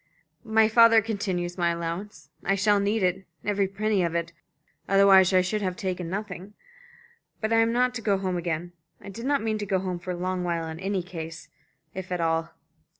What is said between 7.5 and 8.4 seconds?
I am not to go home